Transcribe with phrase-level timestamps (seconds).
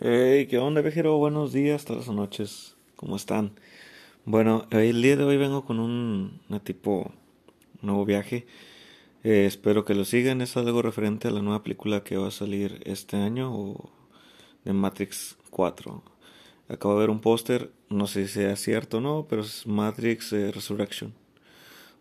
[0.00, 1.18] Hey, ¿qué onda, viajero?
[1.18, 2.76] Buenos días, todas las noches.
[2.94, 3.58] ¿Cómo están?
[4.24, 7.10] Bueno, el día de hoy vengo con un tipo
[7.82, 8.46] nuevo viaje.
[9.24, 10.40] Eh, espero que lo sigan.
[10.40, 13.90] Es algo referente a la nueva película que va a salir este año o
[14.64, 16.00] de Matrix 4.
[16.68, 20.32] Acabo de ver un póster, no sé si sea cierto o no, pero es Matrix
[20.32, 21.12] eh, Resurrection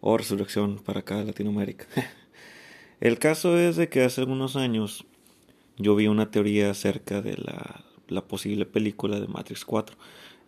[0.02, 1.88] o Resurrección para acá Latinoamérica.
[3.02, 5.04] el caso es de que hace algunos años
[5.78, 9.96] yo vi una teoría acerca de la, la posible película de Matrix 4.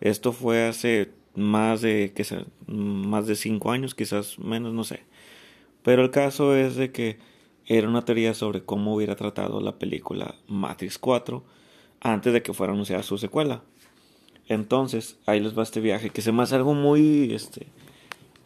[0.00, 5.00] Esto fue hace más de, que sea, más de 5 años, quizás menos, no sé.
[5.82, 7.18] Pero el caso es de que
[7.66, 11.44] era una teoría sobre cómo hubiera tratado la película Matrix 4
[12.00, 13.62] antes de que fuera anunciada su secuela.
[14.48, 17.68] Entonces, ahí les va este viaje, que se me hace algo muy, este,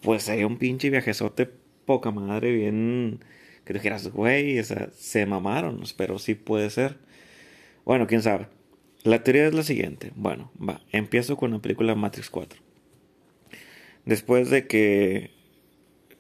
[0.03, 1.51] pues hay un pinche viajezote
[1.87, 3.21] poca madre, bien
[3.65, 6.99] que dijeras, güey, se mamaron, pero sí puede ser.
[7.85, 8.49] Bueno, quién sabe.
[9.05, 10.11] La teoría es la siguiente.
[10.17, 12.61] Bueno, va, empiezo con la película Matrix 4.
[14.05, 15.31] Después de que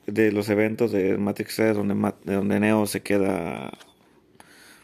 [0.06, 3.76] de los eventos de Matrix 3 donde, donde Neo se queda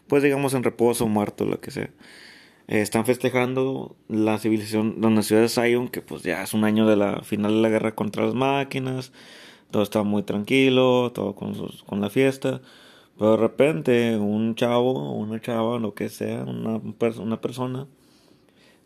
[0.07, 1.89] pues digamos en reposo, muerto, lo que sea.
[2.67, 6.85] Eh, están festejando la civilización la ciudad de Zion, que pues ya es un año
[6.85, 9.13] de la final de la guerra contra las máquinas
[9.71, 12.61] todo está muy tranquilo, todo con, sus, con la fiesta.
[13.17, 16.81] Pero de repente un chavo, una chava, lo que sea, una,
[17.19, 17.87] una persona,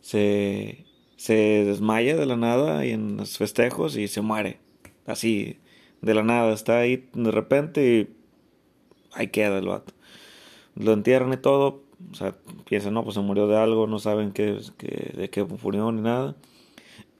[0.01, 0.85] se,
[1.17, 1.33] se
[1.65, 4.59] desmaya de la nada y en los festejos y se muere.
[5.05, 5.59] Así,
[6.01, 8.15] de la nada, está ahí de repente y
[9.13, 9.93] ahí queda el vato.
[10.75, 12.35] Lo entierran y todo, o sea,
[12.67, 16.01] piensan, no, pues se murió de algo, no saben qué, qué, de qué murió ni
[16.01, 16.35] nada.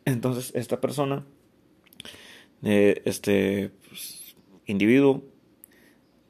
[0.05, 1.25] Entonces, esta persona
[2.65, 5.23] este pues, individuo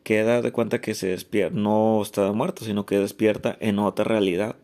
[0.05, 4.55] queda de cuenta que se despierta, no está muerto, sino que despierta en otra realidad.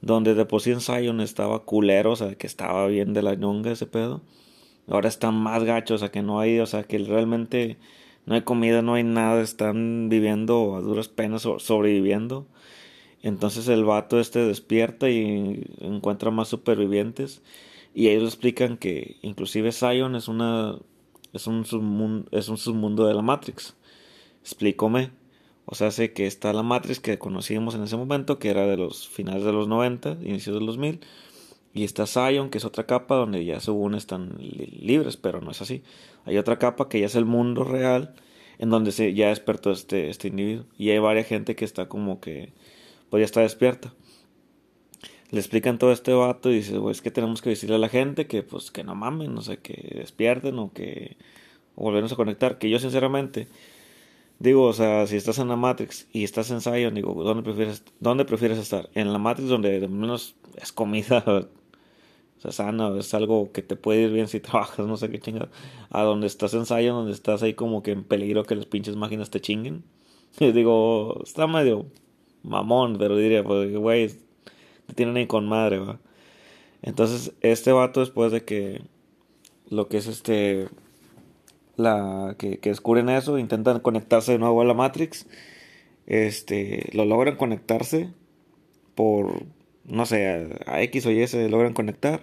[0.00, 3.34] Donde de por sí en Zion estaba culero, o sea, que estaba bien de la
[3.34, 4.22] ñonga ese pedo.
[4.88, 7.76] Ahora están más gachos, o sea, que no hay, o sea, que realmente
[8.26, 12.46] no hay comida, no hay nada, están viviendo a duras penas, sobreviviendo.
[13.22, 17.42] Entonces el vato este despierta y encuentra más supervivientes.
[17.94, 20.78] Y ellos explican que inclusive Zion es una
[21.32, 23.76] es un submundo, es un submundo de la Matrix.
[24.42, 25.10] Explícome.
[25.64, 28.76] O sea, sé que está la Matrix que conocíamos en ese momento, que era de
[28.76, 31.00] los finales de los 90, inicios de los 2000.
[31.74, 35.62] Y está Zion, que es otra capa donde ya según están libres, pero no es
[35.62, 35.82] así.
[36.24, 38.14] Hay otra capa que ya es el mundo real,
[38.58, 40.66] en donde se, ya despertó este, este individuo.
[40.76, 42.52] Y hay varias gente que está como que,
[43.08, 43.94] pues ya está despierta
[45.32, 48.26] le explican todo este vato y dice, es que tenemos que decirle a la gente
[48.26, 51.16] que, pues, que no mamen, no sé, que despierten o que
[51.74, 52.58] o volvernos a conectar.
[52.58, 53.48] Que yo, sinceramente,
[54.42, 57.84] digo, o sea, si estás en la Matrix y estás en Zion, digo, ¿dónde prefieres,
[58.00, 58.90] dónde prefieres estar?
[58.94, 63.76] En la Matrix, donde de menos es comida, o sea, sana, es algo que te
[63.76, 65.50] puede ir bien si trabajas, no sé qué chingada.
[65.90, 68.96] A donde estás en Zion, donde estás ahí como que en peligro que las pinches
[68.96, 69.84] máquinas te chinguen.
[70.40, 71.86] Y digo, está medio
[72.42, 74.10] mamón, pero diría, pues, güey
[74.94, 75.98] tienen ahí con madre, va.
[76.82, 78.82] Entonces, este vato, después de que
[79.68, 80.68] lo que es este.
[81.76, 85.26] La, que, que descubren eso, intentan conectarse de nuevo a la Matrix.
[86.06, 88.10] Este, lo logran conectarse
[88.94, 89.44] por,
[89.84, 92.22] no sé, a, X o Y se logran conectar.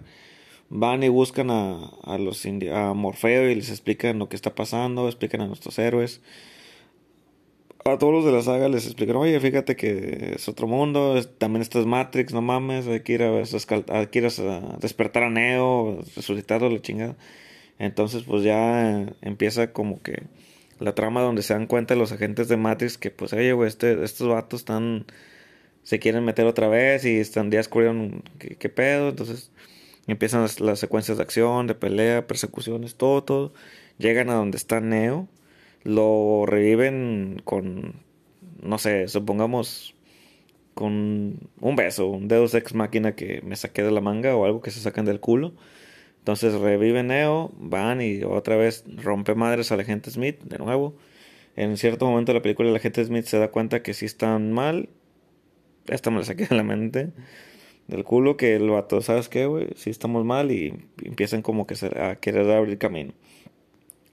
[0.69, 5.07] Van y buscan a, a los a Morfeo y les explican lo que está pasando,
[5.07, 6.21] explican a nuestros héroes
[7.85, 11.61] a todos los de la saga les explicaron, oye, fíjate que es otro mundo, también
[11.61, 16.81] esto es Matrix, no mames, hay que ir a, a, despertar a Neo, resucitarlo, la
[16.81, 17.15] chingada.
[17.79, 20.23] Entonces, pues ya empieza como que
[20.79, 24.03] la trama donde se dan cuenta los agentes de Matrix que, pues, oye, güey, este,
[24.03, 25.05] estos vatos están,
[25.83, 29.51] se quieren meter otra vez y están, ya descubrieron qué, pedo, entonces
[30.07, 33.53] empiezan las, secuencias de acción, de pelea, persecuciones, todo, todo.
[33.97, 35.27] Llegan a donde está Neo
[35.83, 37.95] lo reviven con,
[38.61, 39.95] no sé, supongamos
[40.73, 44.61] con un beso, un Deus Ex Máquina que me saqué de la manga o algo
[44.61, 45.53] que se sacan del culo.
[46.19, 50.95] Entonces revive Neo, van y otra vez rompe madres al agente Smith de nuevo.
[51.55, 54.51] En cierto momento de la película el agente Smith se da cuenta que si están
[54.51, 54.89] mal.
[55.87, 57.11] Esta me la saqué de la mente.
[57.87, 59.69] Del culo que el vato, ¿sabes qué, güey?
[59.75, 60.73] Si estamos mal y
[61.03, 63.13] empiezan como que a querer abrir camino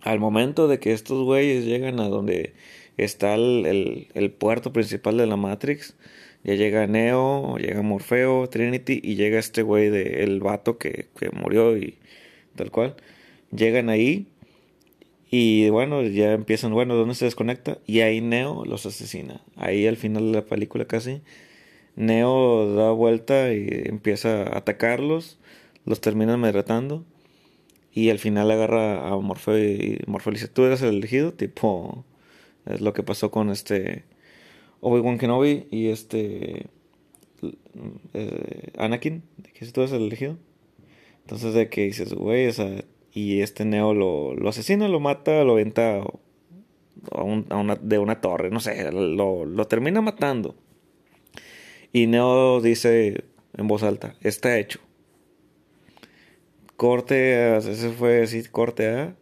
[0.06, 2.54] al momento de que estos güeyes llegan a donde
[2.96, 5.96] está el, puerto principal de la Matrix,
[6.46, 11.30] ya llega Neo, llega Morfeo, Trinity y llega este güey de el vato que, que
[11.30, 11.98] murió y
[12.54, 12.94] tal cual.
[13.50, 14.28] Llegan ahí
[15.28, 17.78] y bueno, ya empiezan, bueno, ¿dónde se desconecta?
[17.84, 19.42] Y ahí Neo los asesina.
[19.56, 21.20] Ahí al final de la película casi,
[21.96, 25.38] Neo da vuelta y empieza a atacarlos,
[25.84, 27.04] los termina amedretando
[27.92, 32.04] y al final agarra a Morfeo y Morfeo dice, tú eres el elegido, tipo,
[32.66, 34.04] es lo que pasó con este
[34.80, 36.66] Obi-Wan Kenobi y este
[38.14, 39.22] eh, Anakin,
[39.54, 40.36] que si tú eres el elegido.
[41.22, 42.48] Entonces de que dices, güey,
[43.12, 46.02] y este Neo lo, lo asesina, lo mata, lo venta
[47.10, 50.54] a una, de una torre, no sé, lo, lo termina matando.
[51.92, 53.24] Y Neo dice
[53.56, 54.80] en voz alta, está hecho.
[56.76, 59.16] Corte, ese fue así, corte A.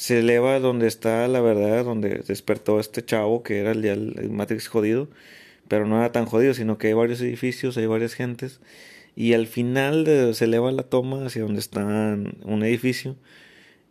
[0.00, 4.66] Se eleva donde está la verdad, donde despertó este chavo que era el, el Matrix
[4.66, 5.08] jodido.
[5.68, 8.60] Pero no era tan jodido, sino que hay varios edificios, hay varias gentes.
[9.14, 13.16] Y al final se eleva la toma hacia donde está un edificio.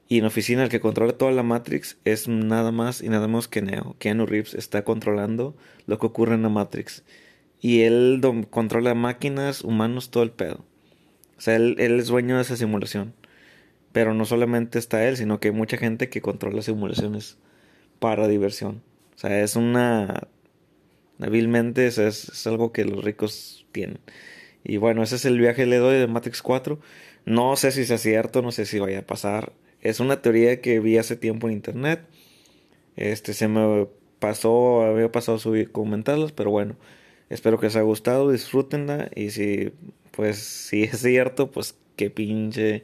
[0.07, 3.47] Y en oficina el que controla toda la Matrix es nada más y nada menos
[3.47, 3.95] que Neo.
[4.00, 7.03] Keanu Reeves está controlando lo que ocurre en la Matrix.
[7.61, 8.19] Y él
[8.50, 10.65] controla máquinas, humanos, todo el pedo.
[11.38, 13.13] O sea, él, él es dueño de esa simulación.
[13.91, 17.38] Pero no solamente está él, sino que hay mucha gente que controla simulaciones
[18.00, 18.81] para diversión.
[19.15, 20.27] O sea, es una...
[21.19, 24.00] Hábilmente es, algo que los ricos tienen.
[24.63, 26.80] Y bueno, ese es el viaje le doy de Matrix 4.
[27.25, 29.51] No sé si sea cierto, no sé si vaya a pasar.
[29.81, 32.06] Es una teoría que vi hace tiempo en internet.
[32.95, 33.88] Este se me
[34.19, 36.75] pasó, había pasado subir comentarlos, pero bueno,
[37.30, 39.71] espero que os haya gustado, disfrútenla y si
[40.12, 42.83] pues si es cierto, pues qué pinche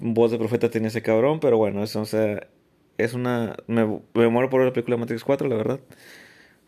[0.00, 2.48] voz de profeta tiene ese cabrón, pero bueno, eso o sea,
[2.98, 5.80] es una me, muero por ver la película Matrix 4, la verdad.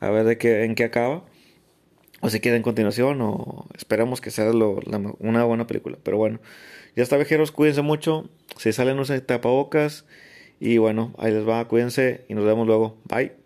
[0.00, 1.24] A ver de qué en qué acaba.
[2.20, 6.40] O si queda en continuación o esperamos que sea una buena película, pero bueno.
[6.94, 8.28] Ya está, vejeros, cuídense mucho.
[8.58, 10.04] Si salen, se tapabocas.
[10.60, 12.96] Y bueno, ahí les va, cuídense y nos vemos luego.
[13.04, 13.41] Bye.